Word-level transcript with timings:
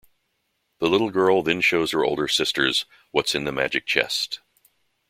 The 0.79 0.89
little 0.89 1.11
girl 1.11 1.43
then 1.43 1.61
shows 1.61 1.91
her 1.91 2.03
older 2.03 2.27
sister 2.27 2.67
what's 3.11 3.35
in 3.35 3.43
the 3.43 3.51
magic 3.51 3.85
chest. 3.85 4.39